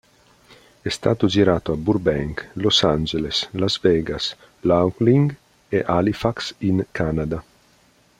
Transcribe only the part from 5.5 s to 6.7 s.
e Halifax